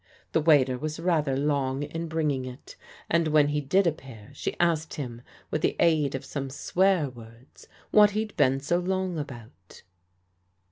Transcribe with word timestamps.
The 0.31 0.41
waiter 0.41 0.79
was 0.79 0.99
rather 0.99 1.37
long 1.37 1.83
in 1.83 2.07
bringing 2.07 2.43
it, 2.43 2.75
and 3.07 3.27
when 3.27 3.49
he 3.49 3.61
did 3.61 3.85
appear 3.85 4.31
she 4.33 4.59
asked 4.59 4.95
him 4.95 5.21
with 5.51 5.61
the 5.61 5.75
aid 5.79 6.15
of 6.15 6.25
some 6.25 6.49
swear 6.49 7.07
words 7.07 7.67
what 7.91 8.09
he'd 8.09 8.35
been 8.35 8.59
so 8.61 8.79
long 8.79 9.19
about." 9.19 9.83